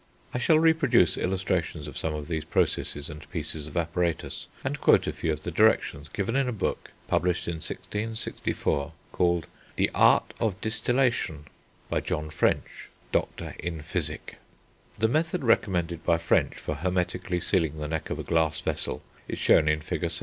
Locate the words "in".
6.35-6.49, 7.47-7.57, 13.59-13.81, 19.67-19.81